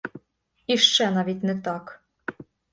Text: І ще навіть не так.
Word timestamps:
І 0.67 0.77
ще 0.77 1.11
навіть 1.11 1.43
не 1.43 1.55
так. 1.61 2.01